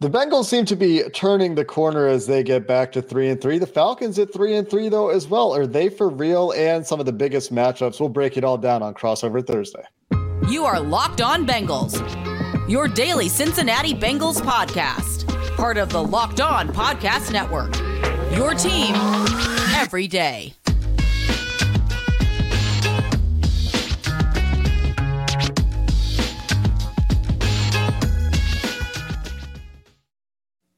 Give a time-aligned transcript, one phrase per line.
[0.00, 3.40] The Bengals seem to be turning the corner as they get back to three and
[3.40, 3.58] three.
[3.58, 5.52] The Falcons at three and three, though, as well.
[5.52, 6.52] Are they for real?
[6.52, 7.98] And some of the biggest matchups.
[7.98, 9.82] We'll break it all down on Crossover Thursday.
[10.48, 11.98] You are Locked On Bengals,
[12.70, 17.76] your daily Cincinnati Bengals podcast, part of the Locked On Podcast Network.
[18.36, 18.94] Your team
[19.74, 20.54] every day.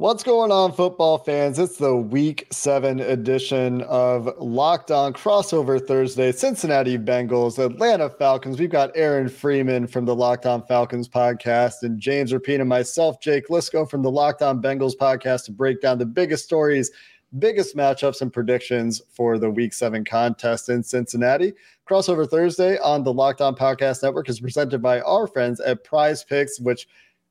[0.00, 1.58] What's going on, football fans?
[1.58, 6.32] It's the week seven edition of Locked On Crossover Thursday.
[6.32, 8.58] Cincinnati Bengals, Atlanta Falcons.
[8.58, 13.20] We've got Aaron Freeman from the Locked On Falcons podcast and James Rapien and myself,
[13.20, 16.90] Jake Liscow from the Locked On Bengals podcast to break down the biggest stories,
[17.38, 21.52] biggest matchups, and predictions for the week seven contest in Cincinnati.
[21.86, 26.24] Crossover Thursday on the Locked On Podcast Network is presented by our friends at Prize
[26.24, 26.88] Picks, which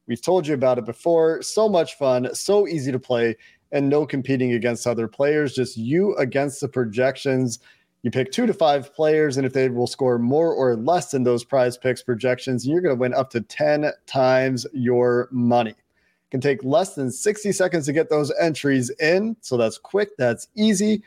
[0.09, 1.43] We've told you about it before.
[1.43, 3.37] So much fun, so easy to play,
[3.71, 7.59] and no competing against other players, just you against the projections.
[8.01, 11.23] You pick two to five players, and if they will score more or less than
[11.23, 15.71] those prize picks projections, you're going to win up to 10 times your money.
[15.71, 19.35] It can take less than 60 seconds to get those entries in.
[19.41, 21.03] So that's quick, that's easy.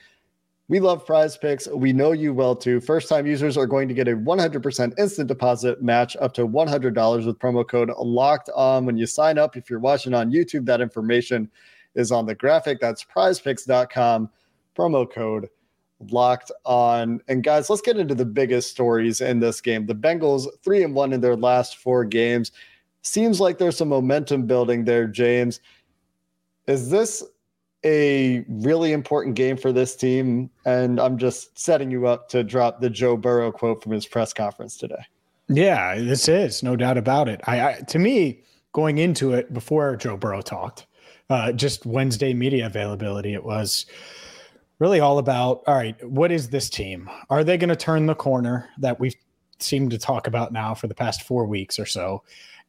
[0.72, 1.68] We love prize picks.
[1.68, 2.80] We know you well too.
[2.80, 7.26] First time users are going to get a 100% instant deposit match up to $100
[7.26, 9.54] with promo code locked on when you sign up.
[9.54, 11.50] If you're watching on YouTube, that information
[11.94, 12.80] is on the graphic.
[12.80, 14.30] That's prizepicks.com,
[14.74, 15.50] promo code
[16.10, 17.20] locked on.
[17.28, 19.84] And guys, let's get into the biggest stories in this game.
[19.84, 22.50] The Bengals, three and one in their last four games.
[23.02, 25.60] Seems like there's some momentum building there, James.
[26.66, 27.22] Is this
[27.84, 30.50] a really important game for this team.
[30.64, 34.32] And I'm just setting you up to drop the Joe Burrow quote from his press
[34.32, 35.04] conference today.
[35.48, 37.40] Yeah, this is no doubt about it.
[37.46, 38.42] I, I to me,
[38.72, 40.86] going into it before Joe Burrow talked,
[41.28, 43.86] uh, just Wednesday media availability, it was
[44.78, 47.10] really all about all right, what is this team?
[47.28, 49.14] Are they going to turn the corner that we've
[49.58, 52.22] seemed to talk about now for the past four weeks or so?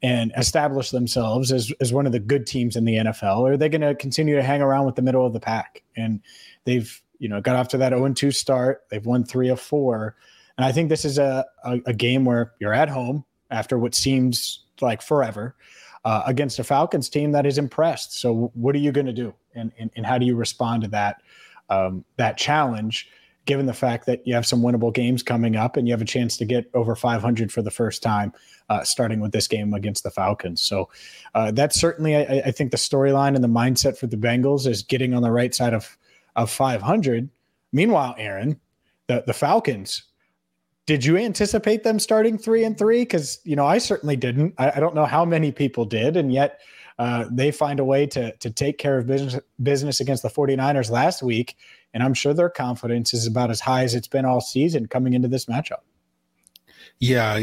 [0.03, 3.39] And establish themselves as, as one of the good teams in the NFL?
[3.39, 5.81] Or are they going to continue to hang around with the middle of the pack?
[5.95, 6.19] And
[6.65, 8.83] they've, you know, got off to that 0 2 start.
[8.91, 10.17] They've won three of four.
[10.57, 13.95] And I think this is a, a, a game where you're at home after what
[13.95, 15.55] seems like forever
[16.03, 18.19] uh, against a Falcons team that is impressed.
[18.19, 19.33] So, what are you going to do?
[19.55, 21.21] And, and, and how do you respond to that,
[21.69, 23.07] um, that challenge?
[23.45, 26.05] Given the fact that you have some winnable games coming up and you have a
[26.05, 28.31] chance to get over 500 for the first time,
[28.69, 30.61] uh, starting with this game against the Falcons.
[30.61, 30.89] So
[31.35, 34.81] uh, that's certainly, I, I, think, the storyline and the mindset for the Bengals is
[34.81, 35.97] getting on the right side of
[36.35, 37.29] of 500.
[37.71, 38.59] Meanwhile, Aaron,
[39.07, 40.03] the the Falcons.
[40.85, 43.03] Did you anticipate them starting three and three?
[43.03, 44.53] Because you know I certainly didn't.
[44.57, 46.61] I, I don't know how many people did, and yet
[46.99, 50.89] uh, they find a way to to take care of business business against the 49ers
[50.89, 51.55] last week
[51.93, 55.13] and I'm sure their confidence is about as high as it's been all season coming
[55.13, 55.81] into this matchup.
[56.99, 57.39] Yeah,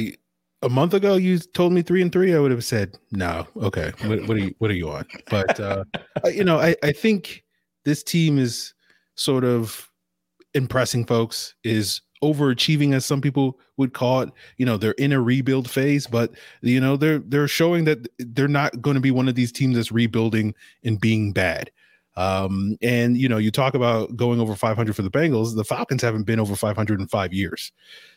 [0.62, 3.46] a month ago you told me three and three, I would have said no.
[3.56, 5.06] Okay, what, what are you what are you on?
[5.28, 5.84] But uh,
[6.26, 7.44] you know, I I think
[7.84, 8.74] this team is
[9.14, 9.90] sort of
[10.54, 15.20] impressing folks is overachieving as some people would call it you know they're in a
[15.20, 19.26] rebuild phase but you know they're they're showing that they're not going to be one
[19.28, 21.70] of these teams that's rebuilding and being bad
[22.20, 25.56] um, and you know, you talk about going over 500 for the Bengals.
[25.56, 27.72] The Falcons haven't been over 500 in five years,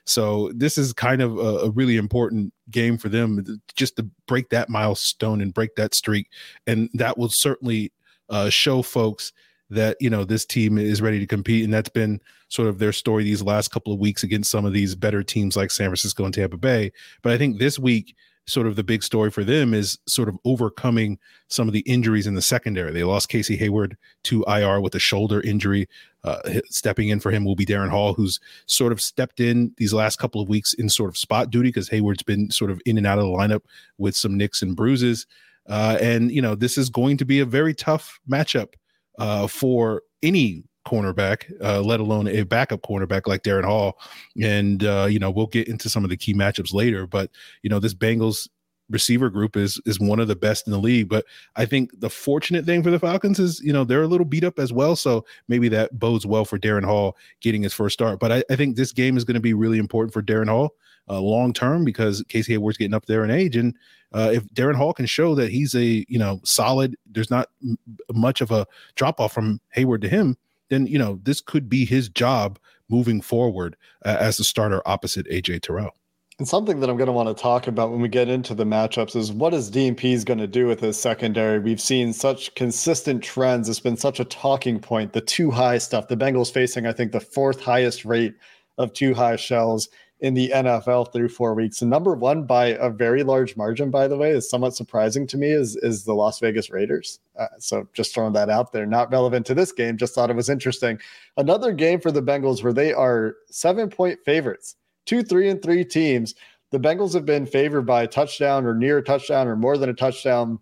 [0.06, 4.50] so this is kind of a, a really important game for them, just to break
[4.50, 6.28] that milestone and break that streak,
[6.68, 7.94] and that will certainly
[8.30, 9.31] uh, show folks
[9.69, 12.19] that you know this team is ready to compete, and that's been
[12.50, 15.56] sort of their story these last couple of weeks against some of these better teams
[15.56, 16.92] like San Francisco and Tampa Bay.
[17.22, 20.38] But I think this week sort of the big story for them is sort of
[20.44, 21.18] overcoming
[21.48, 22.92] some of the injuries in the secondary.
[22.92, 25.88] They lost Casey Hayward to IR with a shoulder injury.
[26.24, 29.94] Uh, stepping in for him will be Darren Hall, who's sort of stepped in these
[29.94, 32.98] last couple of weeks in sort of spot duty because Hayward's been sort of in
[32.98, 33.62] and out of the lineup
[33.98, 35.25] with some nicks and bruises.
[35.68, 38.74] Uh, and, you know, this is going to be a very tough matchup
[39.19, 44.00] uh, for any cornerback, uh, let alone a backup cornerback like Darren Hall.
[44.41, 47.07] And uh, you know, we'll get into some of the key matchups later.
[47.07, 47.31] But
[47.62, 48.47] you know, this Bengals
[48.89, 51.09] receiver group is is one of the best in the league.
[51.09, 51.25] But
[51.56, 54.44] I think the fortunate thing for the Falcons is, you know, they're a little beat
[54.44, 54.95] up as well.
[54.95, 58.19] So maybe that bodes well for Darren Hall getting his first start.
[58.19, 60.75] But I, I think this game is going to be really important for Darren Hall
[61.09, 63.56] uh, long term because Casey Hayward's getting up there in age.
[63.56, 63.75] And
[64.13, 67.77] uh, if Darren Hall can show that he's a, you know, solid, there's not m-
[68.13, 70.38] much of a drop off from Hayward to him,
[70.74, 72.60] then, you know, this could be his job
[72.90, 73.75] moving forward
[74.06, 75.96] uh, as the starter opposite AJ Terrell.
[76.40, 78.66] And something that I'm going to want to talk about when we get into the
[78.66, 81.60] matchups is what is Dean Pees going to do with his secondary?
[81.60, 83.70] We've seen such consistent trends.
[83.70, 85.14] It's been such a talking point.
[85.14, 86.08] The two high stuff.
[86.08, 88.34] The Bengals facing, I think, the fourth highest rate
[88.80, 89.90] of two high shells
[90.24, 91.81] in the NFL through four weeks.
[91.81, 95.38] And number one by a very large margin, by the way, is somewhat surprising to
[95.38, 97.20] me is, is the Las Vegas Raiders.
[97.38, 100.36] Uh, so just throwing that out there, not relevant to this game, just thought it
[100.38, 100.98] was interesting.
[101.36, 105.84] Another game for the Bengals where they are seven point favorites, two, three, and three
[105.84, 106.36] teams.
[106.72, 109.90] The Bengals have been favored by a touchdown or near a touchdown or more than
[109.90, 110.58] a touchdown.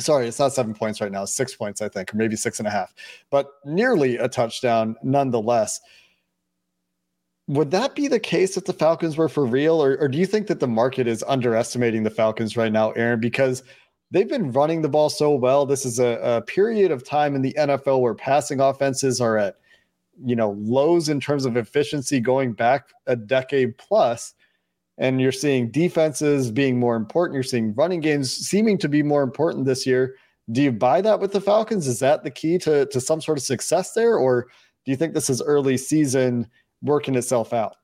[0.00, 2.66] Sorry, it's not seven points right now, six points, I think, or maybe six and
[2.66, 2.92] a half,
[3.30, 5.80] but nearly a touchdown nonetheless
[7.48, 10.26] would that be the case if the Falcons were for real, or, or do you
[10.26, 13.20] think that the market is underestimating the Falcons right now, Aaron?
[13.20, 13.62] Because
[14.10, 15.66] they've been running the ball so well.
[15.66, 19.56] This is a, a period of time in the NFL where passing offenses are at
[20.22, 24.34] you know lows in terms of efficiency going back a decade plus.
[24.98, 27.34] And you're seeing defenses being more important.
[27.34, 30.14] You're seeing running games seeming to be more important this year.
[30.52, 31.88] Do you buy that with the falcons?
[31.88, 34.16] Is that the key to, to some sort of success there?
[34.16, 34.48] Or
[34.84, 36.46] do you think this is early season
[36.82, 37.76] working itself out.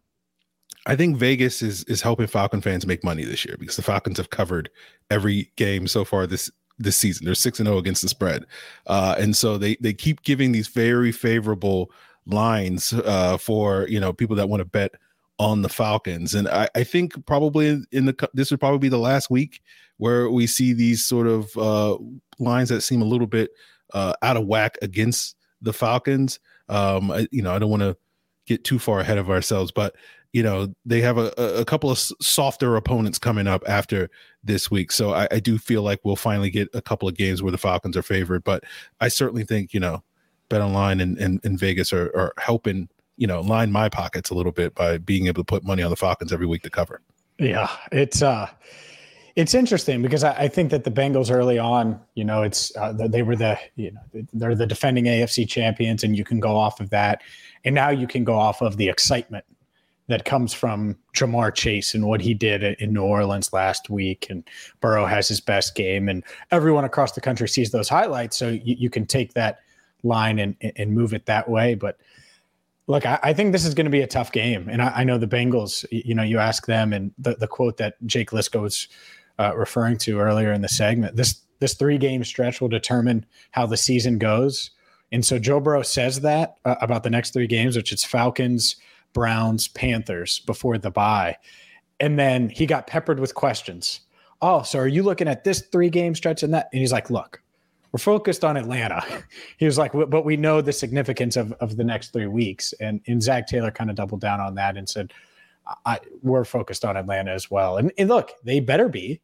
[0.86, 4.16] I think Vegas is is helping Falcon fans make money this year because the Falcons
[4.16, 4.70] have covered
[5.10, 7.24] every game so far this this season.
[7.26, 8.44] They're six and zero oh against the spread,
[8.86, 11.90] uh, and so they they keep giving these very favorable
[12.26, 14.92] lines uh, for you know people that want to bet
[15.38, 16.34] on the Falcons.
[16.34, 19.62] And I, I think probably in the this would probably be the last week
[19.98, 21.98] where we see these sort of uh,
[22.38, 23.50] lines that seem a little bit
[23.94, 26.38] uh, out of whack against the Falcons.
[26.68, 27.96] Um, I, you know, I don't want to
[28.48, 29.94] get too far ahead of ourselves, but
[30.32, 34.10] you know they have a, a couple of softer opponents coming up after
[34.42, 37.42] this week, so I, I do feel like we'll finally get a couple of games
[37.42, 38.44] where the Falcons are favored.
[38.44, 38.64] But
[39.00, 40.02] I certainly think you know
[40.48, 44.34] Bet Online and, and, and Vegas are, are helping you know line my pockets a
[44.34, 47.00] little bit by being able to put money on the Falcons every week to cover.
[47.38, 48.48] Yeah, it's uh
[49.38, 52.92] it's interesting because I, I, think that the Bengals early on, you know, it's uh,
[52.92, 54.00] they were the you know
[54.32, 57.22] they're the defending AFC champions, and you can go off of that,
[57.64, 59.44] and now you can go off of the excitement
[60.08, 64.42] that comes from Ja'Marr Chase and what he did in New Orleans last week, and
[64.80, 68.76] Burrow has his best game, and everyone across the country sees those highlights, so you,
[68.78, 69.60] you can take that
[70.02, 71.98] line and and move it that way, but.
[72.90, 75.04] Look, I, I, think this is going to be a tough game, and I, I,
[75.04, 75.84] know the Bengals.
[75.90, 78.88] You know, you ask them, and the, the quote that Jake Liscow was
[79.38, 81.14] uh, referring to earlier in the segment.
[81.14, 84.70] This this three game stretch will determine how the season goes.
[85.12, 88.76] And so Joe Burrow says that uh, about the next three games, which is Falcons,
[89.12, 91.36] Browns, Panthers before the bye.
[92.00, 94.00] And then he got peppered with questions.
[94.40, 96.68] Oh, so are you looking at this three game stretch and that?
[96.72, 97.42] And he's like, look,
[97.90, 99.04] we're focused on Atlanta.
[99.56, 102.72] he was like, but we know the significance of, of the next three weeks.
[102.80, 105.12] And, and Zac Taylor kind of doubled down on that and said,
[105.84, 107.76] I, we're focused on Atlanta as well.
[107.76, 109.20] And, and look, they better be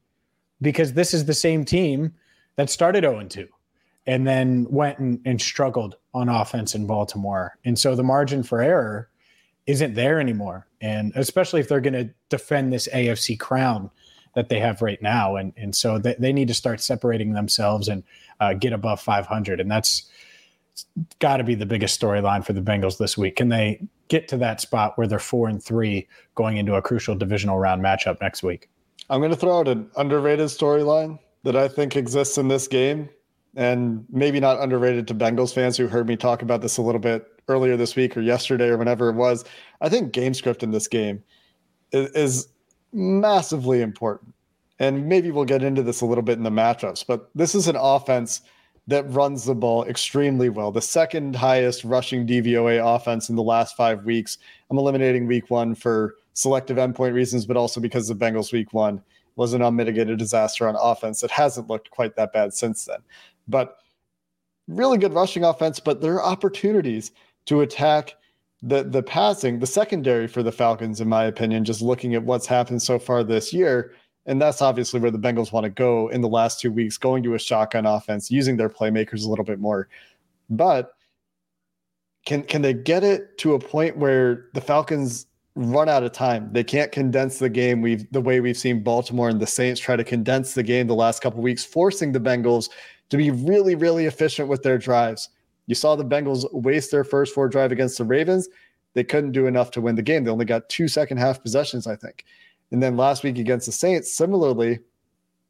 [0.60, 2.12] because this is the same team
[2.56, 3.48] that started 0 2
[4.06, 7.58] and then went and, and struggled on offense in Baltimore.
[7.64, 9.08] And so the margin for error
[9.66, 10.66] isn't there anymore.
[10.80, 13.90] And especially if they're going to defend this AFC crown
[14.34, 15.36] that they have right now.
[15.36, 18.02] And, and so they, they need to start separating themselves and
[18.40, 19.60] uh, get above 500.
[19.60, 20.10] And that's
[21.18, 23.36] got to be the biggest storyline for the Bengals this week.
[23.36, 27.14] Can they get to that spot where they're four and three going into a crucial
[27.14, 28.68] divisional round matchup next week?
[29.08, 33.08] I'm going to throw out an underrated storyline that I think exists in this game,
[33.56, 37.00] and maybe not underrated to Bengals fans who heard me talk about this a little
[37.00, 39.44] bit earlier this week or yesterday or whenever it was.
[39.80, 41.22] I think game script in this game
[41.92, 42.48] is, is
[42.92, 44.34] massively important.
[44.78, 47.68] And maybe we'll get into this a little bit in the matchups, but this is
[47.68, 48.42] an offense
[48.86, 50.70] that runs the ball extremely well.
[50.70, 54.38] The second highest rushing DVOA offense in the last five weeks.
[54.70, 59.00] I'm eliminating week one for selective endpoint reasons, but also because the Bengals week one
[59.36, 61.22] was an unmitigated disaster on offense.
[61.22, 62.98] It hasn't looked quite that bad since then.
[63.48, 63.76] But
[64.68, 67.12] really good rushing offense, but there are opportunities
[67.46, 68.14] to attack
[68.62, 72.46] the the passing, the secondary for the Falcons, in my opinion, just looking at what's
[72.46, 73.92] happened so far this year.
[74.26, 77.22] And that's obviously where the Bengals want to go in the last two weeks, going
[77.24, 79.88] to a shotgun offense, using their playmakers a little bit more.
[80.48, 80.94] But
[82.24, 86.48] can can they get it to a point where the Falcons run out of time.
[86.52, 87.80] They can't condense the game.
[87.80, 90.94] We've the way we've seen Baltimore and the Saints try to condense the game the
[90.94, 92.70] last couple weeks, forcing the Bengals
[93.14, 95.28] to be really, really efficient with their drives.
[95.66, 98.48] You saw the Bengals waste their first four drive against the Ravens.
[98.94, 100.24] They couldn't do enough to win the game.
[100.24, 102.24] They only got two second half possessions, I think.
[102.72, 104.80] And then last week against the Saints, similarly,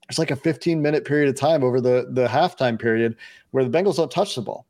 [0.06, 3.16] there's like a 15 minute period of time over the the halftime period
[3.52, 4.66] where the Bengals don't touch the ball.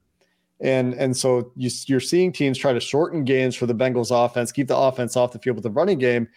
[0.61, 4.53] And and so you, you're seeing teams try to shorten games for the Bengals offense,
[4.53, 6.29] keep the offense off the field with the running game.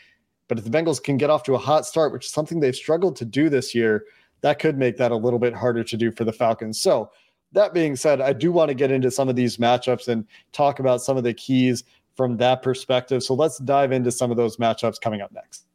[0.47, 2.75] But if the Bengals can get off to a hot start, which is something they've
[2.75, 4.05] struggled to do this year,
[4.41, 6.79] that could make that a little bit harder to do for the Falcons.
[6.79, 7.11] So
[7.53, 10.79] that being said, I do want to get into some of these matchups and talk
[10.79, 11.83] about some of the keys
[12.15, 13.23] from that perspective.
[13.23, 15.65] So let's dive into some of those matchups coming up next.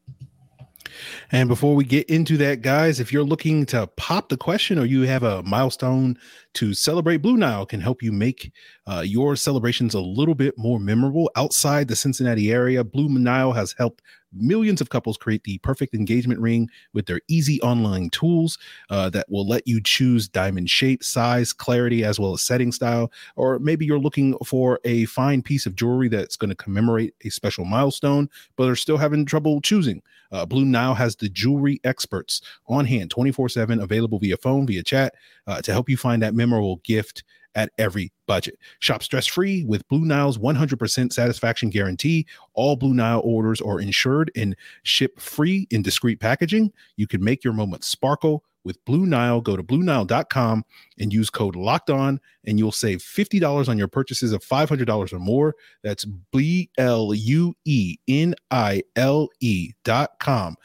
[1.30, 4.84] And before we get into that, guys, if you're looking to pop the question or
[4.84, 6.18] you have a milestone
[6.54, 8.52] to celebrate, Blue Nile can help you make
[8.86, 12.84] uh, your celebrations a little bit more memorable outside the Cincinnati area.
[12.84, 14.02] Blue Nile has helped
[14.32, 18.58] millions of couples create the perfect engagement ring with their easy online tools
[18.90, 23.12] uh, that will let you choose diamond shape, size, clarity, as well as setting style.
[23.36, 27.30] Or maybe you're looking for a fine piece of jewelry that's going to commemorate a
[27.30, 30.02] special milestone, but are still having trouble choosing.
[30.30, 34.82] Uh, Blue Nile has the jewelry experts on hand 24 7, available via phone, via
[34.82, 35.14] chat
[35.46, 37.22] uh, to help you find that memorable gift
[37.54, 38.58] at every budget.
[38.80, 42.26] Shop stress free with Blue Nile's 100% satisfaction guarantee.
[42.54, 46.72] All Blue Nile orders are insured and ship free in discreet packaging.
[46.96, 49.40] You can make your moment sparkle with Blue Nile.
[49.40, 50.64] Go to BlueNile.com
[50.98, 55.18] and use code Locked On, and you'll save $50 on your purchases of $500 or
[55.18, 55.54] more.
[55.82, 60.56] That's B L U E N I L E dot com.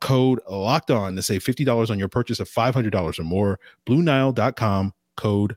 [0.00, 3.60] Code Locked On to save $50 on your purchase of $500 or more.
[3.86, 4.92] BlueNile.com.
[5.16, 5.56] Code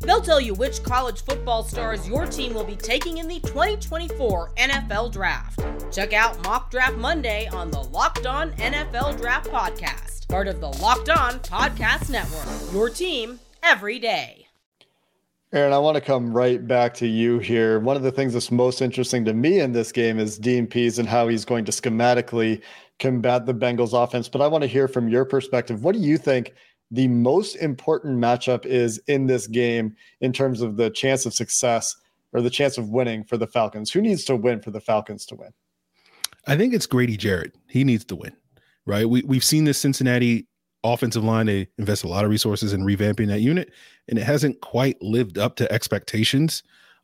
[0.00, 4.52] They'll tell you which college football stars your team will be taking in the 2024
[4.56, 5.60] NFL Draft.
[5.92, 10.68] Check out Mock Draft Monday on the Locked On NFL Draft Podcast, part of the
[10.68, 12.72] Locked On Podcast Network.
[12.72, 14.46] Your team every day.
[15.52, 17.80] Aaron, I want to come right back to you here.
[17.80, 21.08] One of the things that's most interesting to me in this game is Pees and
[21.08, 22.62] how he's going to schematically
[23.00, 24.28] combat the Bengals offense.
[24.28, 25.82] But I want to hear from your perspective.
[25.82, 26.54] What do you think
[26.90, 31.96] the most important matchup is in this game in terms of the chance of success
[32.32, 33.90] or the chance of winning for the Falcons?
[33.90, 35.50] Who needs to win for the Falcons to win?
[36.46, 37.54] I think it's Grady Jarrett.
[37.68, 38.34] He needs to win,
[38.86, 39.08] right?
[39.08, 40.46] We, we've seen this Cincinnati
[40.82, 41.46] offensive line.
[41.46, 43.72] They invest a lot of resources in revamping that unit,
[44.08, 46.62] and it hasn't quite lived up to expectations.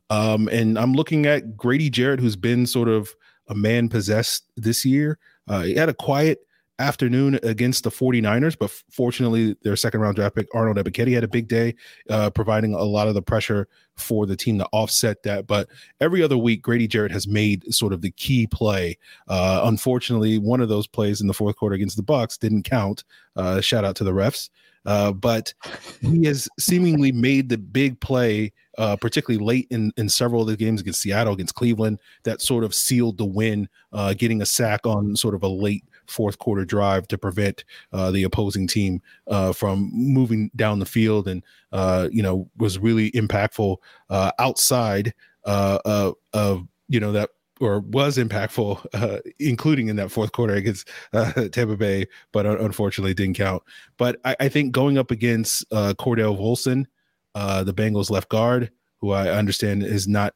[0.09, 3.13] Um, and I'm looking at Grady Jarrett, who's been sort of
[3.47, 5.19] a man possessed this year.
[5.47, 6.39] Uh, he had a quiet
[6.79, 11.27] afternoon against the 49ers, but fortunately, their second round draft pick, Arnold Ebiketie, had a
[11.27, 11.75] big day,
[12.09, 15.47] uh, providing a lot of the pressure for the team to offset that.
[15.47, 15.69] But
[15.99, 18.97] every other week, Grady Jarrett has made sort of the key play.
[19.27, 23.03] Uh, unfortunately, one of those plays in the fourth quarter against the Bucks didn't count.
[23.35, 24.49] Uh, shout out to the refs.
[24.85, 25.53] Uh, but
[26.01, 30.55] he has seemingly made the big play, uh, particularly late in, in several of the
[30.55, 34.85] games against Seattle, against Cleveland, that sort of sealed the win, uh, getting a sack
[34.85, 39.53] on sort of a late fourth quarter drive to prevent uh, the opposing team uh,
[39.53, 43.77] from moving down the field, and uh, you know was really impactful
[44.09, 45.13] uh, outside
[45.45, 50.87] uh, of you know that or was impactful, uh, including in that fourth quarter against
[51.13, 53.63] uh, Tampa Bay, but unfortunately didn't count.
[53.97, 56.85] But I, I think going up against uh, Cordell Volson,
[57.33, 60.35] the Bengals left guard, who I understand is not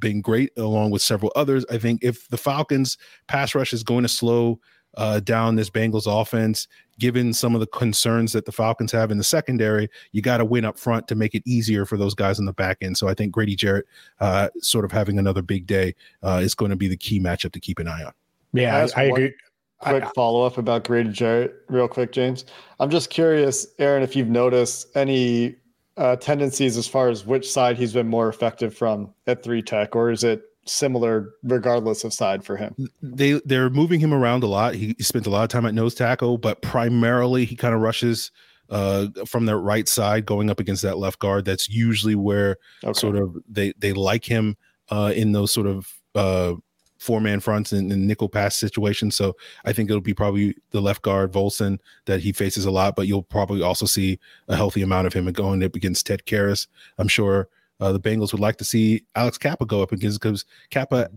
[0.00, 1.64] been great, along with several others.
[1.70, 4.58] I think if the Falcons pass rush is going to slow
[4.96, 6.68] uh, down this Bengals offense,
[6.98, 10.44] given some of the concerns that the Falcons have in the secondary, you got to
[10.44, 12.98] win up front to make it easier for those guys in the back end.
[12.98, 13.86] So I think Grady Jarrett,
[14.20, 17.52] uh, sort of having another big day, uh, is going to be the key matchup
[17.52, 18.12] to keep an eye on.
[18.52, 19.34] Yeah, I, I agree.
[19.78, 22.44] Quick follow up about Grady Jarrett, real quick, James.
[22.80, 25.56] I'm just curious, Aaron, if you've noticed any
[25.96, 29.96] uh, tendencies as far as which side he's been more effective from at three tech,
[29.96, 32.74] or is it similar regardless of side for him.
[33.02, 34.74] They they're moving him around a lot.
[34.74, 37.80] He, he spent a lot of time at nose tackle, but primarily he kind of
[37.80, 38.30] rushes
[38.68, 41.44] uh, from the right side going up against that left guard.
[41.44, 42.98] That's usually where okay.
[42.98, 44.56] sort of they they like him
[44.90, 46.54] uh, in those sort of uh,
[46.98, 49.16] four man fronts and, and, nickel pass situations.
[49.16, 52.94] So I think it'll be probably the left guard Volson that he faces a lot,
[52.94, 56.66] but you'll probably also see a healthy amount of him going up against Ted Karras.
[56.98, 57.48] I'm sure
[57.80, 61.08] uh, the Bengals would like to see Alex Cappa go up against because Cappa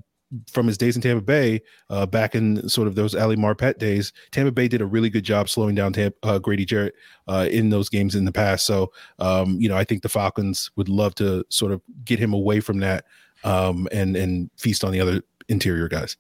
[0.48, 4.14] from his days in Tampa Bay, uh, back in sort of those Ali Marpet days,
[4.32, 6.96] Tampa Bay did a really good job slowing down Tampa, uh, Grady Jarrett
[7.28, 8.66] uh, in those games in the past.
[8.66, 12.34] So, um, you know, I think the Falcons would love to sort of get him
[12.34, 13.06] away from that
[13.44, 16.18] um, and and feast on the other interior guys.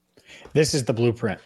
[0.54, 1.40] This is the blueprint.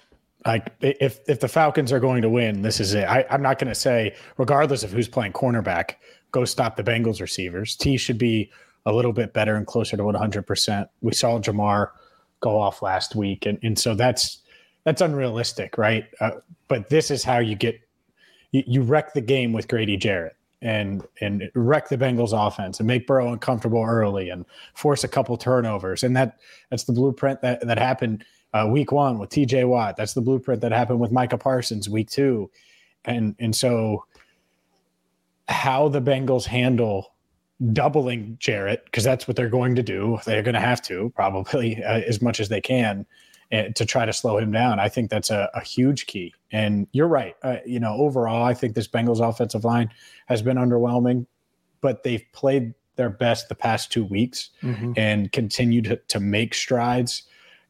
[0.46, 3.08] Like if if the Falcons are going to win, this is it.
[3.08, 5.96] I, I'm not going to say, regardless of who's playing cornerback,
[6.32, 7.76] go stop the Bengals receivers.
[7.76, 8.52] T should be
[8.88, 10.88] a little bit better and closer to 100%.
[11.02, 11.90] We saw Ja'Marr
[12.40, 14.40] go off last week, and and so that's
[14.86, 16.06] that's unrealistic, right?
[16.22, 16.32] Uh,
[16.70, 17.82] but this is how you get
[18.52, 22.88] you, you wreck the game with Grady Jarrett and and wreck the Bengals offense and
[22.88, 26.38] make Burrow uncomfortable early and force a couple turnovers, and that
[26.70, 29.66] that's the blueprint that that happened uh, week one with T.J.
[29.66, 29.98] Watt.
[29.98, 32.50] That's the blueprint that happened with Micah Parsons week two,
[33.04, 34.06] and and so
[35.50, 37.14] how the Bengals handle
[37.74, 40.20] doubling Jarrett because that's what they're going to do.
[40.26, 43.06] They're going to have to probably uh, as much as they can
[43.52, 44.80] uh, to try to slow him down.
[44.80, 46.34] I think that's a, a huge key.
[46.52, 47.36] And you're right.
[47.44, 49.90] Uh, you know, overall, I think this Bengals offensive line
[50.28, 51.26] has been underwhelming,
[51.82, 54.94] but they've played their best the past two weeks mm-hmm.
[54.98, 57.24] and continue to, to make strides.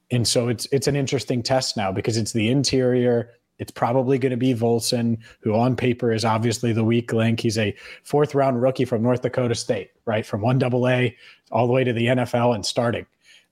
[0.10, 4.32] And so it's it's an interesting test now because it's the interior it's probably going
[4.32, 7.40] to be Volson, who on paper is obviously the weak link.
[7.40, 10.26] He's a fourth round rookie from North Dakota State, right?
[10.26, 11.16] From one double A
[11.52, 13.06] all the way to the NFL and starting.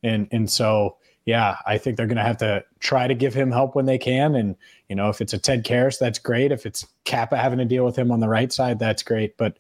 [0.04, 3.52] And and so yeah, I think they're going to have to try to give him
[3.52, 4.36] help when they can.
[4.36, 4.56] And,
[4.90, 6.52] you know, if it's a Ted Karras, that's great.
[6.52, 9.36] If it's Cappa having to deal with him on the right side, that's great.
[9.36, 9.58] But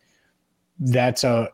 [0.79, 1.49] that's a,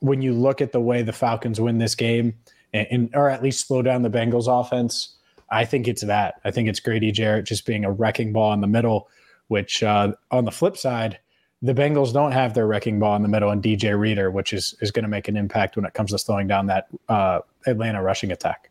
[0.00, 2.34] when you look at the way the Falcons win this game,
[2.72, 5.15] and, and or at least slow down the Bengals offense,
[5.50, 6.40] I think it's that.
[6.44, 9.08] I think it's Grady Jarrett just being a wrecking ball in the middle,
[9.48, 11.18] which uh, on the flip side,
[11.62, 14.74] the Bengals don't have their wrecking ball in the middle and DJ Reader, which is
[14.80, 18.02] is going to make an impact when it comes to slowing down that uh, Atlanta
[18.02, 18.70] rushing attack.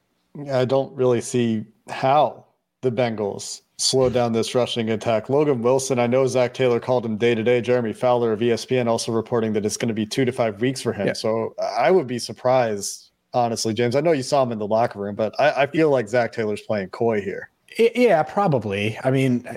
[0.52, 2.46] I don't really see how
[2.82, 5.30] the Bengals slow down this rushing attack.
[5.30, 7.62] Logan Wilson, I know Zac Taylor called him day to day.
[7.62, 10.82] Jeremy Fowler of ESPN also reporting that it's going to be two to five weeks
[10.82, 11.08] for him.
[11.08, 11.14] Yeah.
[11.14, 13.05] So I would be surprised
[13.36, 13.96] honestly, James.
[13.96, 16.32] I know you saw him in the locker room, but I, I feel like Zac
[16.32, 17.50] Taylor's playing coy here.
[17.78, 18.98] Yeah, probably.
[19.04, 19.48] I mean,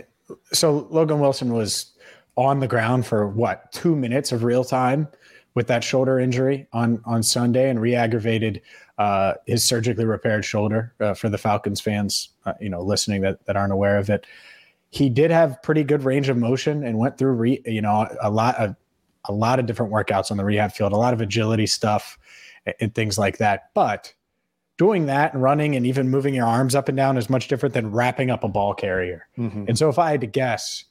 [0.52, 1.92] so Logan Wilson was
[2.36, 5.08] on the ground for what two minutes of real time
[5.54, 8.60] with that shoulder injury on on Sunday and re-aggravated
[8.98, 10.92] uh, his surgically repaired shoulder.
[11.00, 14.26] Uh, for the Falcons fans, uh, you know, listening that that aren't aware of it,
[14.90, 18.30] he did have pretty good range of motion and went through re, you know a
[18.30, 18.74] lot of
[19.26, 22.18] a lot of different workouts on the rehab field, a lot of agility stuff
[22.80, 23.70] and things like that.
[23.74, 24.14] But
[24.78, 27.74] doing that and running and even moving your arms up and down is much different
[27.74, 29.26] than wrapping up a ball carrier.
[29.36, 29.64] Mm-hmm.
[29.68, 30.84] And so if I had to guess,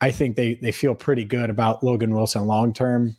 [0.00, 3.16] I think they they feel pretty good about Logan Wilson long term.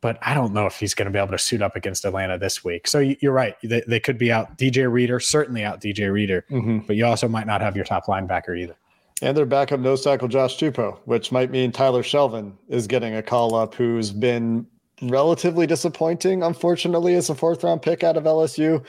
[0.00, 2.38] But I don't know if he's going to be able to suit up against Atlanta
[2.38, 2.86] this week.
[2.86, 6.86] So you're right; they, they could be out DJ Reader, certainly out DJ Reader, mm-hmm.
[6.86, 8.76] but you also might not have your top linebacker either.
[9.22, 13.22] And their backup nose tackle Josh Tupou, which might mean Tyler Shelvin is getting a
[13.22, 14.66] call up, who's been
[15.02, 18.84] relatively disappointing, unfortunately, as a fourth round pick out of LSU.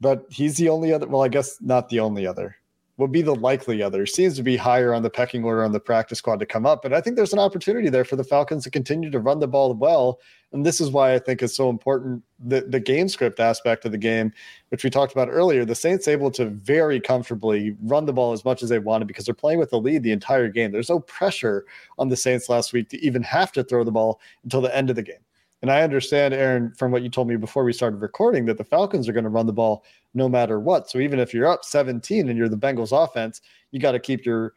[0.00, 2.56] But he's the only other, well, I guess not the only other,
[2.96, 4.06] would be the likely other.
[4.06, 6.82] Seems to be higher on the pecking order on the practice squad to come up.
[6.82, 9.48] But I think there's an opportunity there for the Falcons to continue to run the
[9.48, 10.20] ball well.
[10.52, 13.92] And this is why I think it's so important the, the game script aspect of
[13.92, 14.32] the game,
[14.68, 15.64] which we talked about earlier.
[15.64, 19.24] The Saints able to very comfortably run the ball as much as they wanted because
[19.24, 20.70] they're playing with the lead the entire game.
[20.70, 21.64] There's no pressure
[21.98, 24.90] on the Saints last week to even have to throw the ball until the end
[24.90, 25.16] of the game.
[25.64, 28.64] And I understand, Aaron, from what you told me before we started recording, that the
[28.64, 30.90] Falcons are going to run the ball no matter what.
[30.90, 34.26] So even if you're up 17 and you're the Bengals offense, you got to keep
[34.26, 34.52] your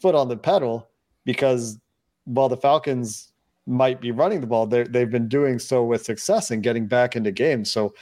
[0.00, 0.88] foot on the pedal
[1.24, 1.80] because
[2.26, 3.32] while the Falcons
[3.66, 7.32] might be running the ball, they've been doing so with success and getting back into
[7.32, 7.68] games.
[7.68, 7.92] So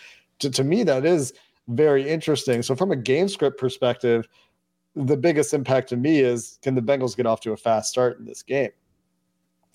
[0.40, 1.32] to, to me, that is
[1.68, 2.62] very interesting.
[2.62, 4.28] So from a game script perspective,
[4.94, 8.18] the biggest impact to me is can the Bengals get off to a fast start
[8.18, 8.72] in this game?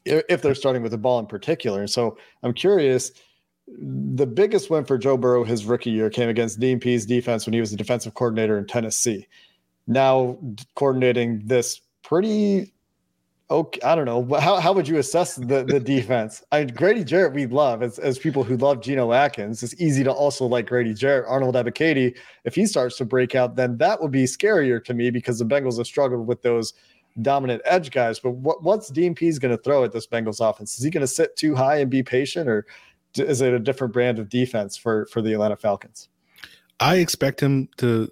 [0.05, 1.87] If they're starting with the ball in particular.
[1.87, 3.11] So I'm curious.
[3.67, 7.59] The biggest win for Joe Burrow his rookie year came against Pees defense when he
[7.59, 9.27] was the defensive coordinator in Tennessee.
[9.87, 10.37] Now
[10.75, 12.73] coordinating this pretty
[13.49, 14.39] okay, I don't know.
[14.39, 16.43] How, how would you assess the, the defense?
[16.51, 19.61] I Grady Jarrett, we love as, as people who love Geno Atkins.
[19.63, 21.25] It's easy to also like Grady Jarrett.
[21.27, 25.09] Arnold Ebiketie, if he starts to break out, then that would be scarier to me
[25.09, 26.73] because the Bengals have struggled with those
[27.21, 28.19] dominant edge guys.
[28.19, 30.77] But what, what's Pees going to throw at this Bengals offense?
[30.77, 32.65] Is he going to sit two high and be patient, or
[33.15, 36.09] is it a different brand of defense for for the Atlanta Falcons?
[36.79, 38.11] I expect him to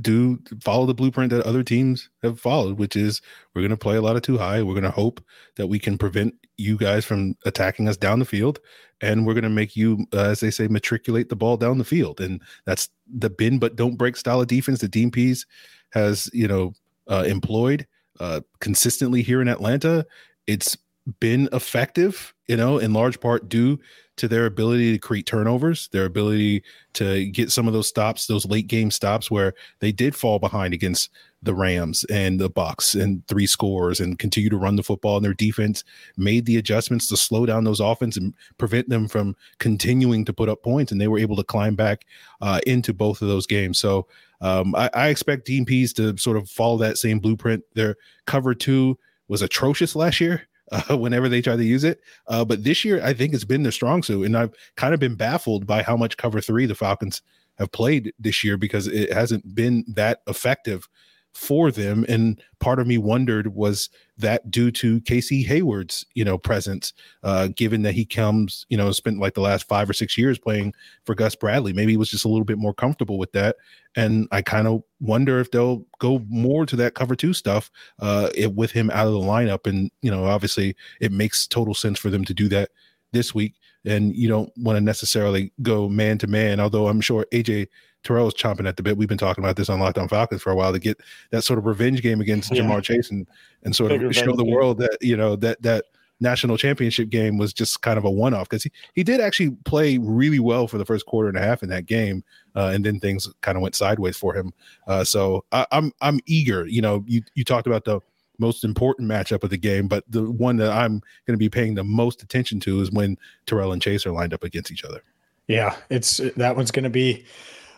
[0.00, 3.20] do follow the blueprint that other teams have followed, which is
[3.54, 4.62] we're going to play a lot of two high.
[4.62, 5.20] We're going to hope
[5.56, 8.60] that we can prevent you guys from attacking us down the field,
[9.00, 11.84] and we're going to make you, uh, as they say, matriculate the ball down the
[11.84, 12.20] field.
[12.20, 15.46] And that's the bend but don't break style of defense that Pees
[15.90, 16.72] has, you know,
[17.08, 17.86] uh, employed
[18.20, 20.06] uh, consistently here in Atlanta.
[20.46, 20.76] It's
[21.20, 23.78] been effective, you know, in large part due
[24.16, 26.62] to their ability to create turnovers, their ability
[26.94, 30.72] to get some of those stops, those late game stops where they did fall behind
[30.72, 31.10] against
[31.42, 35.24] the Rams and the Bucks and three scores and continue to run the football and
[35.24, 35.84] their defense
[36.16, 40.48] made the adjustments to slow down those offense and prevent them from continuing to put
[40.48, 42.06] up points and they were able to climb back
[42.40, 43.78] uh, into both of those games.
[43.78, 44.06] So
[44.44, 47.64] um, I, I expect Dean Pees to sort of follow that same blueprint.
[47.72, 52.00] Their cover two was atrocious last year uh, whenever they try to use it.
[52.26, 55.00] Uh, but this year, I think it's been their strong suit, and I've kind of
[55.00, 57.22] been baffled by how much cover three the Falcons
[57.56, 60.88] have played this year because it hasn't been that effective
[61.34, 62.06] for them.
[62.08, 66.92] And part of me wondered was that due to Casey Hayward's, you know, presence,
[67.24, 70.38] uh, given that he comes, you know, spent like the last five or six years
[70.38, 70.72] playing
[71.04, 71.72] for Gus Bradley.
[71.72, 73.56] Maybe he was just a little bit more comfortable with that.
[73.96, 77.68] And I kind of wonder if they'll go more to that cover two stuff
[77.98, 79.66] uh, it, with him out of the lineup.
[79.66, 82.70] And, you know, obviously it makes total sense for them to do that
[83.12, 83.54] this week.
[83.84, 87.66] And you don't want to necessarily go man to man, although I'm sure AJ
[88.04, 88.96] Terrell is chomping at the bit.
[88.96, 91.42] We've been talking about this on Locked On Falcons for a while to get that
[91.42, 92.62] sort of revenge game against yeah.
[92.62, 93.26] Ja'Marr Chase and,
[93.64, 94.54] and sort Big of show the game.
[94.54, 95.86] world that you know that that
[96.20, 99.50] national championship game was just kind of a one off because he, he did actually
[99.64, 102.22] play really well for the first quarter and a half in that game,
[102.54, 104.52] uh, and then things kind of went sideways for him.
[104.86, 106.66] Uh, so I, I'm I'm eager.
[106.66, 108.00] You know, you you talked about the
[108.38, 111.74] most important matchup of the game, but the one that I'm going to be paying
[111.74, 115.02] the most attention to is when Terrell and Chase are lined up against each other.
[115.46, 117.24] Yeah, it's that one's going to be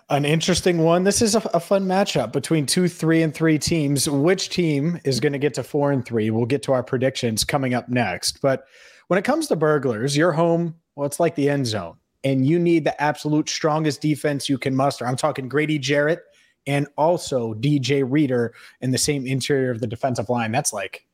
[0.09, 1.05] an interesting one.
[1.05, 4.09] This is a, a, fun matchup between two, three, and three teams.
[4.09, 6.31] Which team is going to get to four and three?
[6.31, 8.41] We'll get to our predictions coming up next.
[8.41, 8.67] But
[9.09, 10.77] when it comes to burglars, you're home.
[10.95, 14.75] Well, it's like the end zone, and you need the absolute strongest defense you can
[14.75, 15.07] muster.
[15.07, 16.21] I'm talking Grady Jarrett
[16.67, 20.53] and also DJ Reader in the same interior of the defensive line.
[20.53, 21.06] That's like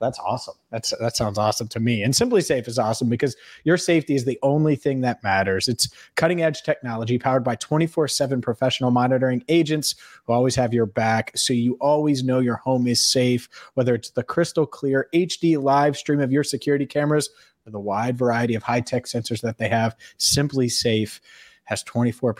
[0.00, 0.54] that's awesome.
[0.70, 2.02] That's that sounds awesome to me.
[2.02, 5.68] And SimpliSafe is awesome because your safety is the only thing that matters.
[5.68, 11.32] It's cutting edge technology powered by 24/7 professional monitoring agents who always have your back
[11.36, 15.96] so you always know your home is safe, whether it's the crystal clear HD live
[15.96, 17.30] stream of your security cameras
[17.66, 19.96] or the wide variety of high-tech sensors that they have.
[20.18, 21.20] SimpliSafe
[21.66, 22.34] has 24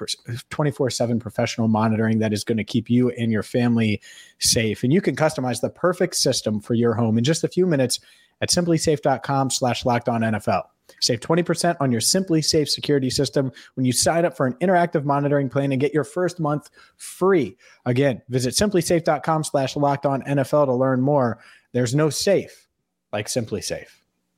[0.50, 4.00] 24 7 professional monitoring that is going to keep you and your family
[4.38, 4.82] safe.
[4.82, 8.00] And you can customize the perfect system for your home in just a few minutes
[8.40, 10.62] at simplisafe.com slash locked on NFL.
[11.00, 15.48] Save 20% on your SimpliSafe security system when you sign up for an interactive monitoring
[15.48, 17.56] plan and get your first month free.
[17.84, 21.38] Again, visit simplisafe.com slash locked on NFL to learn more.
[21.72, 22.68] There's no safe
[23.12, 24.05] like SimpliSafe.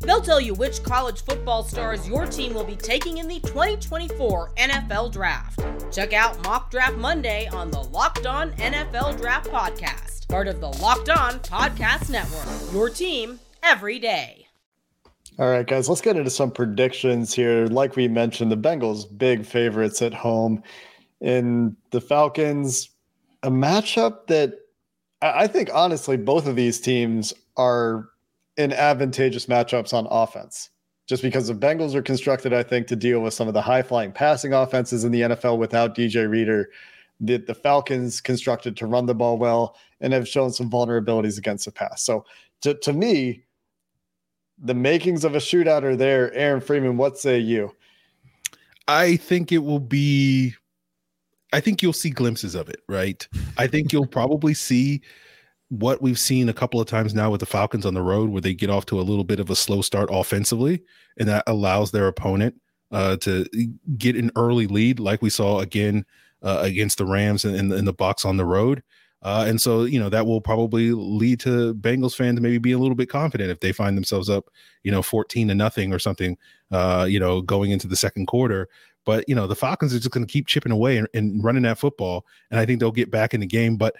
[0.00, 4.52] They'll tell you which college football stars your team will be taking in the 2024
[4.56, 5.60] NFL Draft.
[5.92, 10.68] Check out Mock Draft Monday on the Locked On NFL Draft Podcast, part of the
[10.68, 12.72] Locked On Podcast Network.
[12.72, 14.46] Your team every day.
[15.38, 17.66] All right, guys, let's get into some predictions here.
[17.66, 20.62] Like we mentioned, the Bengals big favorites at home.
[21.20, 22.90] In the Falcons,
[23.42, 24.54] a matchup that
[25.22, 28.09] I think honestly both of these teams are
[28.60, 30.70] in advantageous matchups on offense.
[31.06, 33.82] Just because the Bengals are constructed, I think, to deal with some of the high
[33.82, 36.70] flying passing offenses in the NFL without DJ Reader.
[37.18, 41.64] The, the Falcons constructed to run the ball well and have shown some vulnerabilities against
[41.64, 42.02] the pass.
[42.02, 42.24] So
[42.62, 43.42] to, to me,
[44.56, 46.32] the makings of a shootout are there.
[46.34, 47.74] Aaron Freeman, what say you?
[48.86, 50.54] I think it will be
[51.52, 53.26] I think you'll see glimpses of it, right?
[53.58, 55.02] I think you'll probably see
[55.70, 58.40] what we've seen a couple of times now with the Falcons on the road, where
[58.40, 60.82] they get off to a little bit of a slow start offensively,
[61.18, 62.56] and that allows their opponent
[62.90, 63.46] uh, to
[63.96, 66.04] get an early lead, like we saw again
[66.42, 68.82] uh, against the Rams and in, in, in, the Bucks on the road.
[69.22, 72.78] Uh, and so, you know, that will probably lead to Bengals fans maybe be a
[72.78, 74.48] little bit confident if they find themselves up,
[74.82, 76.38] you know, 14 to nothing or something,
[76.70, 78.68] uh, you know, going into the second quarter.
[79.04, 81.62] But, you know, the Falcons are just going to keep chipping away and, and running
[81.62, 82.26] that football.
[82.50, 83.76] And I think they'll get back in the game.
[83.76, 83.94] But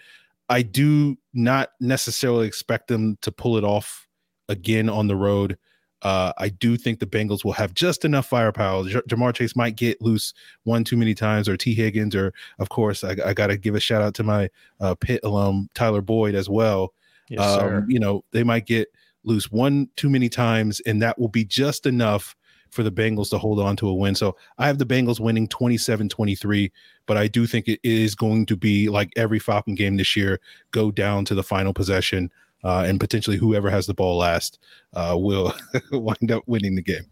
[0.51, 4.07] I do not necessarily expect them to pull it off
[4.49, 5.57] again on the road
[6.03, 8.89] Uh, I do think the Bengals will have just enough firepower.
[8.89, 10.33] J- Ja'Marr Chase might get loose
[10.65, 13.75] one too many times, or Tee Higgins, or of course, I, I got to give
[13.75, 14.49] a shout out to my
[14.81, 16.95] uh, Pitt alum Tyler Boyd as well.
[17.29, 17.41] Yes.
[17.41, 18.89] Um, you know, they might get
[19.25, 22.35] loose one too many times, and that will be just enough
[22.71, 24.15] for the Bengals to hold on to a win.
[24.15, 26.73] So I have the Bengals winning 27 23,
[27.07, 30.41] but I do think it is going to be like every Falcon game this year,
[30.71, 32.31] go down to the final possession,
[32.65, 34.59] uh, and potentially whoever has the ball last
[34.95, 35.55] uh, will
[35.93, 37.05] wind up winning the game.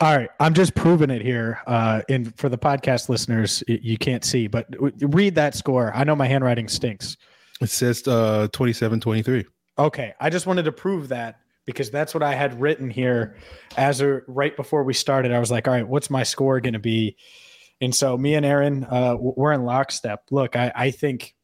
[0.00, 1.60] All right, I'm just proving it here.
[1.66, 4.66] Uh, and for the podcast listeners, you can't see, but
[5.00, 5.92] read that score.
[5.94, 7.16] I know my handwriting stinks.
[7.60, 9.46] It says uh, 27 23.
[9.78, 13.36] Okay, I just wanted to prove that because that's what I had written here
[13.76, 15.32] as a, right before we started.
[15.32, 17.16] I was like, all right, what's my score going to be?
[17.80, 20.24] And so me and Aaron, uh, we're in lockstep.
[20.30, 21.34] Look, I, I think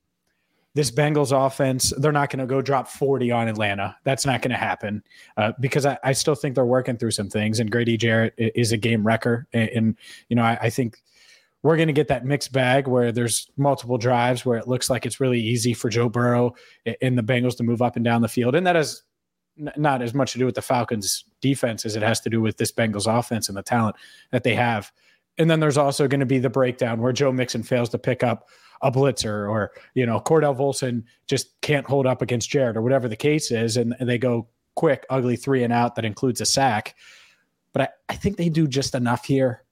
[0.74, 3.96] this Bengals offense, they're not going to go drop 40 on Atlanta.
[4.04, 5.02] That's not going to happen
[5.36, 7.58] uh, because I, I still think they're working through some things.
[7.58, 9.48] And Grady Jarrett is a game wrecker.
[9.52, 9.96] And, and
[10.28, 11.02] you know, I, I think
[11.62, 15.04] we're going to get that mixed bag where there's multiple drives where it looks like
[15.04, 16.54] it's really easy for Joe Burrow
[17.02, 18.54] and the Bengals to move up and down the field.
[18.54, 19.02] And that has
[19.76, 22.56] not as much to do with the Falcons defense as it has to do with
[22.56, 23.96] this Bengals offense and the talent
[24.30, 24.92] that they have.
[25.38, 28.22] And then there's also going to be the breakdown where Joe Mixon fails to pick
[28.22, 28.48] up
[28.82, 33.08] a blitzer or, you know, Cordell Volson just can't hold up against Jarrett or whatever
[33.08, 33.76] the case is.
[33.76, 36.94] And, and they go quick, ugly three and out that includes a sack.
[37.72, 39.64] But I, I think they do just enough here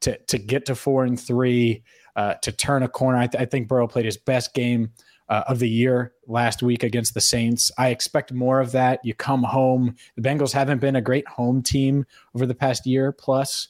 [0.00, 1.82] to, to get to four and three,
[2.16, 3.18] uh, to turn a corner.
[3.18, 4.90] I, th- I think Burrow played his best game
[5.32, 7.72] uh, of the year last week against the Saints.
[7.78, 9.00] I expect more of that.
[9.02, 9.96] You come home.
[10.14, 13.68] The Bengals haven't been a great home team over the past year plus.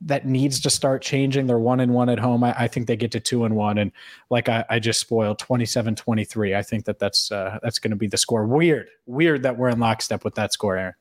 [0.00, 1.46] That needs to start changing.
[1.46, 2.42] They're one and one at home.
[2.42, 3.78] I, I think they get to two and one.
[3.78, 3.92] And
[4.28, 6.56] like I, I just spoiled 27 23.
[6.56, 8.44] I think that that's, uh, that's going to be the score.
[8.44, 10.94] Weird, weird that we're in lockstep with that score, Aaron.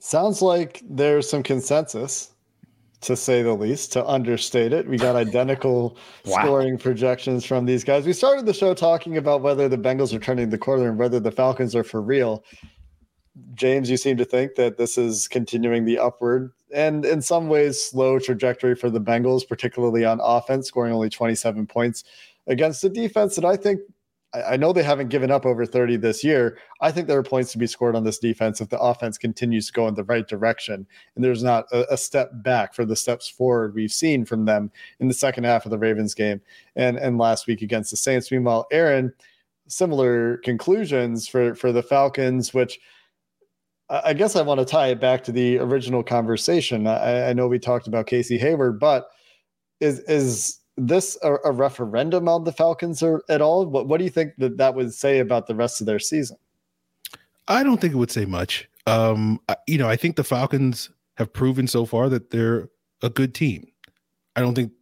[0.00, 2.32] Sounds like there's some consensus,
[3.02, 4.86] to say the least, to understate it.
[4.86, 6.42] We got identical Wow.
[6.42, 8.04] scoring projections from these guys.
[8.06, 11.20] We started the show talking about whether the Bengals are turning the corner and whether
[11.20, 12.44] the Falcons are for real.
[13.54, 17.80] James, you seem to think that this is continuing the upward and in some ways
[17.82, 22.04] slow trajectory for the Bengals, particularly on offense, scoring only 27 points
[22.46, 23.80] against a defense that I think
[24.32, 26.56] I know they haven't given up over 30 this year.
[26.80, 29.66] I think there are points to be scored on this defense if the offense continues
[29.66, 32.94] to go in the right direction and there's not a, a step back for the
[32.94, 36.40] steps forward we've seen from them in the second half of the Ravens game
[36.76, 38.30] and and last week against the Saints.
[38.30, 39.12] Meanwhile, Aaron,
[39.66, 42.78] similar conclusions for for the Falcons, which
[43.88, 46.86] I I guess I want to tie it back to the original conversation.
[46.86, 49.08] I, I know we talked about Casey Hayward, but
[49.80, 53.66] is is this a, a referendum on the Falcons or at all?
[53.66, 56.36] What what do you think that that would say about the rest of their season?
[57.48, 58.68] I don't think it would say much.
[58.86, 62.68] Um, you know, I think the Falcons have proven so far that they're
[63.02, 63.66] a good team.
[64.36, 64.72] I don't think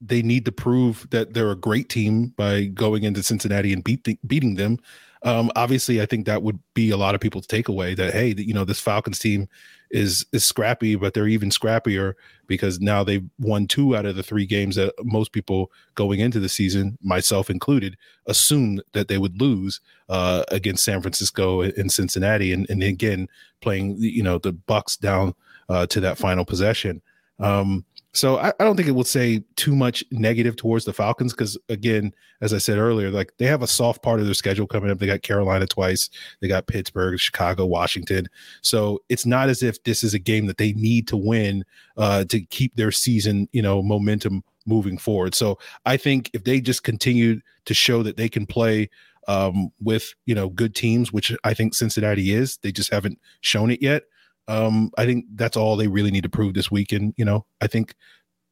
[0.00, 4.06] they need to prove that they're a great team by going into Cincinnati and beat
[4.26, 4.78] beating them.
[5.22, 8.54] Um, obviously, I think that would be a lot of people's takeaway that hey, you
[8.54, 9.48] know, this Falcons team
[9.90, 12.14] is is scrappy, but they're even scrappier
[12.46, 16.40] because now they've won two out of the three games that most people going into
[16.40, 17.96] the season, myself included,
[18.26, 23.28] assumed that they would lose uh, against San Francisco and Cincinnati, and, and again
[23.60, 25.34] playing you know the Bucks down
[25.68, 27.02] uh, to that final possession.
[27.40, 31.32] Um, so I, I don't think it will say too much negative towards the Falcons
[31.32, 34.66] because again, as I said earlier, like they have a soft part of their schedule
[34.66, 34.98] coming up.
[34.98, 36.08] They got Carolina twice,
[36.40, 38.28] they got Pittsburgh, Chicago, Washington.
[38.62, 41.64] So it's not as if this is a game that they need to win
[41.96, 45.34] uh, to keep their season, you know, momentum moving forward.
[45.34, 48.90] So I think if they just continue to show that they can play
[49.28, 53.70] um, with you know good teams, which I think Cincinnati is, they just haven't shown
[53.70, 54.04] it yet.
[54.48, 57.14] Um, I think that's all they really need to prove this weekend.
[57.16, 57.94] You know, I think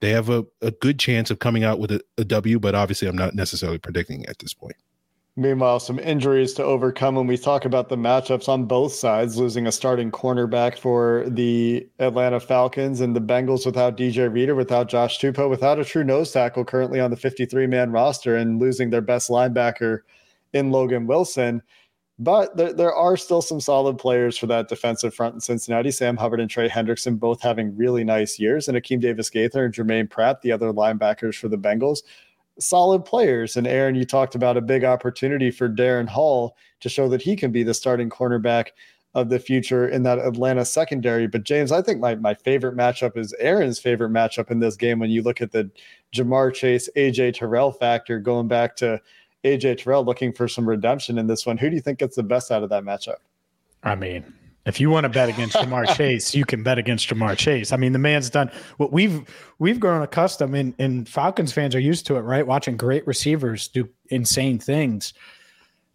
[0.01, 3.09] they have a, a good chance of coming out with a, a W, but obviously
[3.09, 4.77] I'm not necessarily predicting at this point.
[5.39, 9.67] Meanwhile, some injuries to overcome when we talk about the matchups on both sides, losing
[9.67, 15.21] a starting cornerback for the Atlanta Falcons and the Bengals without DJ Reader, without Josh
[15.21, 19.03] Tupou, without a true nose tackle currently on the 53 man roster, and losing their
[19.03, 20.01] best linebacker
[20.55, 21.61] in Logan Wilson.
[22.19, 25.91] But there, there are still some solid players for that defensive front in Cincinnati.
[25.91, 29.75] Sam Hubbard and Trey Hendrickson both having really nice years, and Akeem Davis Gaither and
[29.75, 31.99] Jermaine Pratt, the other linebackers for the Bengals,
[32.59, 33.57] solid players.
[33.57, 37.37] And Aaron, you talked about a big opportunity for Darren Hall to show that he
[37.37, 38.69] can be the starting cornerback
[39.17, 41.27] of the future in that Atlanta secondary.
[41.27, 44.99] But James, I think my, my favorite matchup is Aaron's favorite matchup in this game
[44.99, 45.71] when you look at the
[46.15, 49.01] Ja'Marr Chase, AJ Terrell factor going back to
[49.47, 51.57] AJ Terrell looking for some redemption in this one.
[51.57, 53.17] Who do you think gets the best out of that matchup?
[53.83, 54.25] I mean,
[54.67, 57.73] If you want to bet against Ja'Marr Chase, you can bet against Ja'Marr Chase.
[57.73, 59.23] I mean, the man's done what we've
[59.61, 62.45] we've grown accustomed, and, and Falcons fans are used to it, right?
[62.45, 65.15] Watching great receivers do insane things.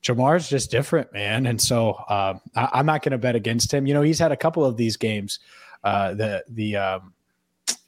[0.04, 3.86] Ja'Marr's just different, man, and so uh, I, am not going to bet against him.
[3.86, 5.40] You know, he's had a couple of these games.
[5.84, 7.14] Uh, the the um,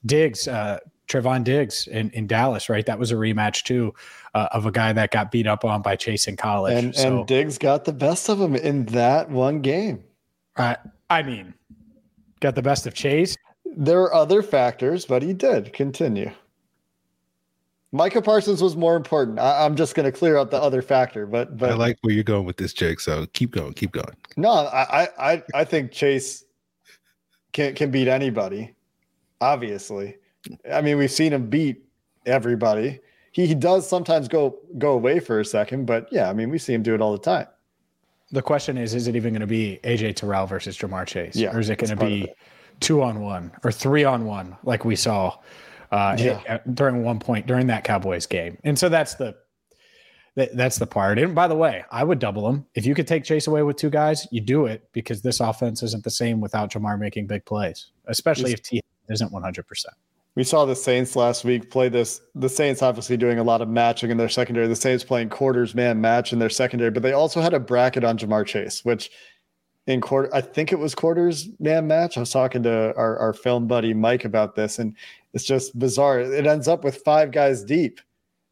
[0.06, 2.86] Diggs, uh, Trevon Diggs in, in Dallas, right?
[2.86, 3.94] That was a rematch too
[4.34, 6.82] uh, of a guy that got beat up on by Chase in college.
[6.82, 10.04] And, so, and Diggs got the best of him in that one game.
[10.56, 10.76] Uh,
[11.10, 11.54] I mean,
[12.40, 13.36] got the best of Chase.
[13.66, 16.32] There are other factors, but he did continue.
[17.92, 19.40] Micah Parsons was more important.
[19.40, 22.14] I, am just going to clear up the other factor, but but I like where
[22.14, 23.00] you're going with this, Jake.
[23.00, 24.16] So keep going, keep going.
[24.36, 26.44] No, I I I think Chase
[27.52, 28.74] can can beat anybody.
[29.42, 30.18] Obviously,
[30.72, 31.84] I mean we've seen him beat
[32.26, 33.00] everybody.
[33.32, 36.58] He, he does sometimes go go away for a second, but yeah, I mean we
[36.58, 37.48] see him do it all the time.
[38.32, 41.36] The question is, is it even going to be AJ Terrell versus Ja'Marr Chase?
[41.36, 42.32] Yeah, or is it going to be
[42.80, 45.38] two on one or three on one like we saw
[45.92, 46.60] uh, yeah.
[46.74, 48.58] during one point during that Cowboys game?
[48.64, 49.36] And so that's the
[50.36, 51.20] that, that's the part.
[51.20, 53.78] And by the way, I would double him if you could take Chase away with
[53.78, 54.28] two guys.
[54.32, 58.52] You do it because this offense isn't the same without Ja'Marr making big plays, especially
[58.54, 59.96] if Tee isn't one hundred percent
[60.36, 62.22] we saw the Saints last week play this.
[62.34, 64.68] The Saints obviously doing a lot of matching in their secondary.
[64.68, 68.04] The Saints playing quarters man match in their secondary, but they also had a bracket
[68.04, 69.12] on Ja'Marr Chase, which
[69.86, 72.18] in quarter, I think it was quarters man match.
[72.18, 74.96] I was talking to our, our film buddy Mike about this, and
[75.34, 76.20] it's just bizarre.
[76.20, 78.00] It ends up with five guys deep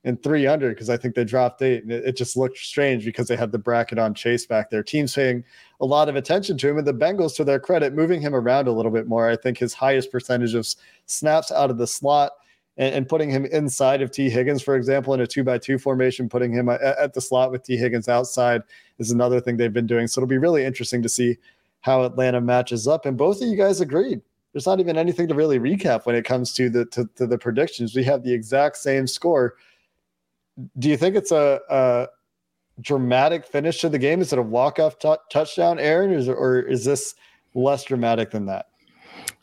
[0.03, 3.05] and three under because I think they dropped eight, and it, it just looked strange
[3.05, 4.83] because they had the bracket on Chase back there.
[4.83, 5.43] Teams paying
[5.81, 6.77] a lot of attention to him.
[6.77, 9.29] And the Bengals, to their credit, moving him around a little bit more.
[9.29, 10.67] I think his highest percentage of
[11.07, 12.31] snaps out of the slot
[12.77, 15.77] and, and putting him inside of Tee Higgins, for example, in a two by two
[15.77, 18.61] formation, putting him uh, at, at the slot with Tee Higgins outside
[18.99, 20.07] is another thing they've been doing.
[20.07, 21.37] So it'll be really interesting to see
[21.81, 23.05] how Atlanta matches up.
[23.05, 24.21] And both of you guys agreed.
[24.53, 27.37] There's not even anything to really recap when it comes to the to, to the
[27.37, 27.95] predictions.
[27.95, 29.55] We have the exact same score.
[30.77, 32.07] Do you think it's a, a
[32.81, 34.21] dramatic finish to the game?
[34.21, 37.15] Is it a walk off t- touchdown, Aaron, or, or is this
[37.53, 38.67] less dramatic than that?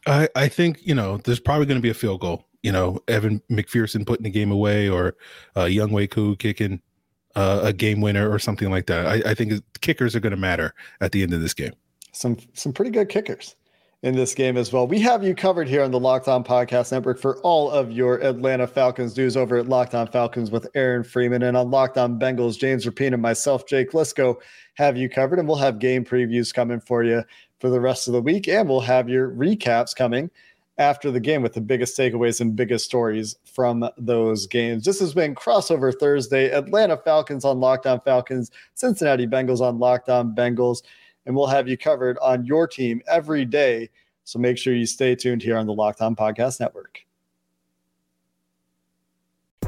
[0.07, 2.45] I, I think you know there's probably going to be a field goal.
[2.63, 5.17] You know, Evan McPherson putting the game away, or
[5.55, 6.81] uh, Younghoe Koo kicking
[7.37, 9.07] uh, a game winner, or something like that.
[9.07, 11.73] I, I think kickers are going to matter at the end of this game.
[12.13, 13.55] Some some pretty good kickers
[14.03, 14.87] in this game as well.
[14.87, 18.19] We have you covered here on the Locked On Podcast Network for all of your
[18.19, 22.19] Atlanta Falcons news over at Locked On Falcons with Aaron Freeman and on Locked On
[22.19, 24.37] Bengals, James Rapien and myself, Jake Liscow,
[24.75, 25.41] have you covered.
[25.41, 27.25] And we'll have game previews coming for you
[27.59, 28.47] for the rest of the week.
[28.47, 30.31] And we'll have your recaps coming
[30.79, 34.85] after the game with the biggest takeaways and biggest stories from those games.
[34.85, 40.09] This has been Crossover Thursday, Atlanta Falcons on Locked On Falcons, Cincinnati Bengals on Locked
[40.09, 40.83] On Bengals
[41.29, 43.91] and we'll have you covered on your team every day.
[44.25, 47.01] So make sure you stay tuned here on the Locked On Podcast Network.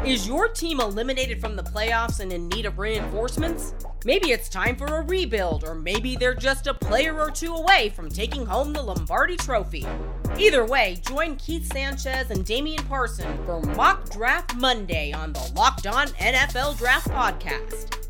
[0.04, 3.74] Is your team eliminated from the playoffs and in need of reinforcements?
[4.06, 7.90] Maybe it's time for a rebuild, or maybe they're just a player or two away
[7.90, 9.86] from taking home the Lombardi Trophy.
[10.38, 15.86] Either way, join Keith Sanchez and Damian Parson for Mock Draft Monday on the Locked
[15.86, 18.09] On NFL Draft Podcast.